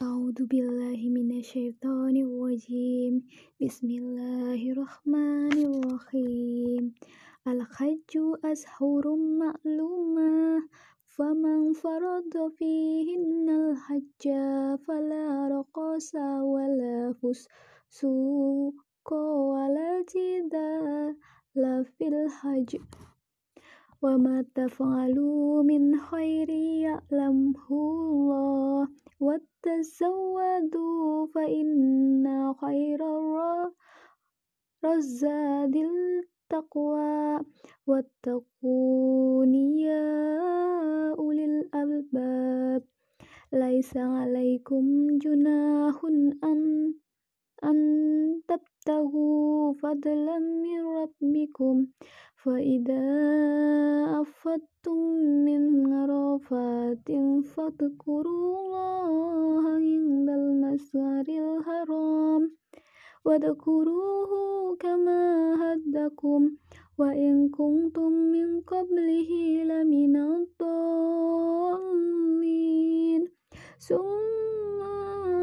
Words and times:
أعوذ 0.00 0.48
بالله 0.48 1.00
من 1.12 1.28
الشيطان 1.38 2.16
الرجيم. 2.16 3.14
بسم 3.60 3.88
الله 4.00 4.60
الرحمن 4.72 5.52
الرحيم. 5.52 6.82
الحج 7.52 8.12
أشهر 8.52 9.04
معلومة 9.42 10.32
فمن 11.04 11.72
فرض 11.84 12.32
فيهن 12.56 13.46
الحج 13.50 14.24
فلا 14.88 15.28
رقص 15.56 16.10
ولا 16.54 16.96
فسوق 17.20 19.08
ولا 19.52 19.92
جدال 20.12 21.84
في 21.84 22.04
الحج. 22.08 22.70
وما 24.02 24.44
تفعلوا 24.54 25.62
من 25.62 25.82
خير 26.00 26.48
يعلمه 26.88 27.68
الله. 27.68 28.49
وتزودوا 29.20 31.26
فإن 31.34 32.54
خير 32.60 33.00
الزاد 34.84 35.76
التقوى 35.76 37.40
واتقون 37.86 39.54
يا 39.54 41.14
أولي 41.18 41.44
الألباب. 41.44 42.82
ليس 43.52 43.96
عليكم 43.96 45.06
جناح 45.18 46.04
أن 46.44 46.94
أن 47.64 48.40
تبتغوا 48.48 49.72
فضلا 49.72 50.38
من 50.38 50.80
ربكم 50.86 51.86
فإذا 52.36 53.00
أفضتم 54.20 54.98
من 55.44 55.92
عرفات 55.92 57.08
فاذكروا 57.44 58.58
الله 58.60 58.99
المسجد 60.70 61.28
الحرام 61.28 62.42
واذكروه 63.24 64.30
كما 64.80 65.24
هدكم 65.62 66.50
وإن 66.98 67.48
كنتم 67.48 68.12
من 68.12 68.60
قبله 68.60 69.30
لمن 69.64 70.16
الضالين. 70.16 71.60
ثم 73.78 74.80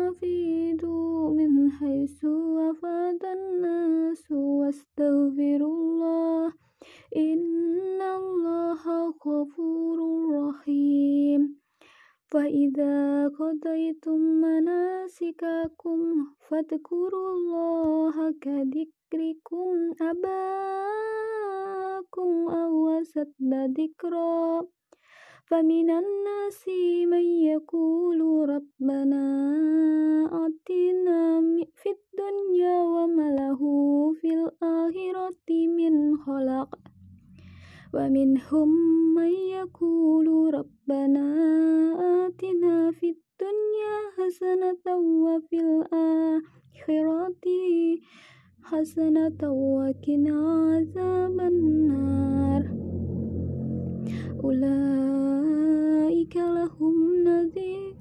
أفيدوا 0.07 1.29
من 1.29 1.71
حيث 1.71 2.25
أفاد 2.71 3.25
الناس 3.25 4.31
واستغفروا 4.31 5.75
الله 5.77 6.53
إن 7.15 8.01
الله 8.01 9.09
غفور 9.25 9.76
فإذا 12.27 13.27
قضيتم 13.27 14.19
مناسككم 14.19 15.99
فاذكروا 16.49 17.31
الله 17.33 18.31
كذكركم 18.41 19.91
أباكم 20.01 20.37
أو 22.49 22.87
أشد 22.89 23.53
ذكرا. 23.79 24.67
فمن 25.49 25.89
الناس 25.89 26.67
من 27.11 27.25
يقول 27.51 28.49
ربنا 28.49 29.23
آتنا 30.45 31.41
في 31.75 31.89
الدنيا 31.89 32.81
وما 32.83 33.31
له 33.31 33.61
في 34.21 34.29
الآخرة 34.33 35.49
من 35.49 36.17
خلق 36.17 36.69
ومنهم 37.93 38.69
من 39.15 39.31
يقول 39.31 40.53
ربنا 40.53 41.36
وفي 44.87 45.59
الآخرة 45.59 47.47
حسنة 48.63 49.51
وقنا 49.51 50.37
عذاب 50.71 51.39
النار. 51.39 52.63
أولئك 54.43 56.35
لهم 56.35 57.23
نذير 57.23 57.95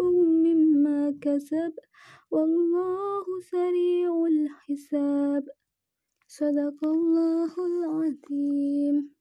مما 0.00 1.18
كسب 1.20 1.72
والله 2.30 3.24
سريع 3.50 4.26
الحساب. 4.26 5.44
صدق 6.26 6.84
الله 6.84 7.52
العظيم. 7.66 9.17